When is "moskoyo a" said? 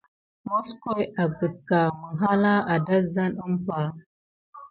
0.47-1.25